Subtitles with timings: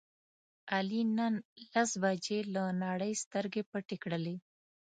[0.75, 1.33] علي نن
[1.73, 4.35] لس بجې له نړۍ سترګې پټې کړلې.